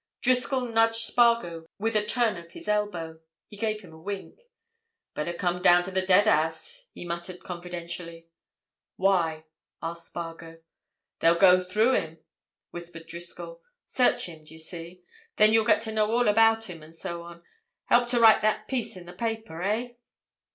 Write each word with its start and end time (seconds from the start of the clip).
Driscoll 0.19 0.61
nudged 0.61 0.95
Spargo 0.95 1.67
with 1.77 1.95
a 1.95 2.03
turn 2.03 2.35
of 2.35 2.53
his 2.53 2.67
elbow. 2.67 3.19
He 3.49 3.55
gave 3.55 3.81
him 3.81 3.93
a 3.93 3.99
wink. 4.01 4.39
"Better 5.13 5.31
come 5.31 5.61
down 5.61 5.83
to 5.83 5.91
the 5.91 6.01
dead 6.01 6.25
house," 6.25 6.89
he 6.95 7.05
muttered 7.05 7.43
confidentially. 7.43 8.25
"Why?" 8.95 9.45
asked 9.79 10.07
Spargo. 10.07 10.63
"They'll 11.19 11.37
go 11.37 11.59
through 11.61 11.93
him," 11.93 12.17
whispered 12.71 13.05
Driscoll. 13.05 13.61
"Search 13.85 14.25
him, 14.25 14.43
d'ye 14.43 14.57
see? 14.57 15.03
Then 15.35 15.53
you'll 15.53 15.65
get 15.65 15.81
to 15.83 15.91
know 15.93 16.09
all 16.11 16.27
about 16.27 16.67
him, 16.67 16.81
and 16.81 16.95
so 16.95 17.21
on. 17.21 17.43
Help 17.85 18.07
to 18.09 18.19
write 18.19 18.41
that 18.41 18.67
piece 18.67 18.97
in 18.97 19.05
the 19.05 19.13
paper, 19.13 19.61
eh?" 19.61 19.89